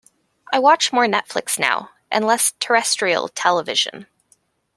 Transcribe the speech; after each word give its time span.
I 0.51 0.57
watch 0.57 0.91
more 0.91 1.05
Netflix 1.05 1.59
now, 1.59 1.91
and 2.11 2.25
less 2.25 2.53
terrestrial 2.59 3.27
television 3.27 4.07